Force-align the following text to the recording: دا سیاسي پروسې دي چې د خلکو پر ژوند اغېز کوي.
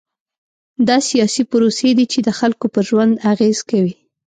دا 0.87 0.97
سیاسي 1.09 1.43
پروسې 1.51 1.89
دي 1.97 2.05
چې 2.11 2.19
د 2.27 2.29
خلکو 2.39 2.65
پر 2.73 2.83
ژوند 2.89 3.13
اغېز 3.33 3.59
کوي. 3.69 3.93